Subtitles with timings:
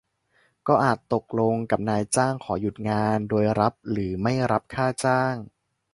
[0.67, 5.35] ก็อาจตกลงกับนายจ้างขอหยุดงานโดยรับหรือไม่รับค่าจ้าง